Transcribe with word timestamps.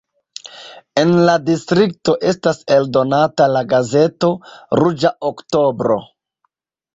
En 1.01 1.11
la 1.27 1.35
distrikto 1.49 2.15
estas 2.31 2.61
eldonata 2.77 3.47
la 3.57 3.63
gazeto 3.75 4.31
"Ruĝa 4.81 5.13
oktobro". 5.31 6.01